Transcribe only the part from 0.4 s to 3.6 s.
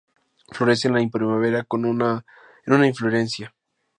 Florece en la primavera en una inflorescencia.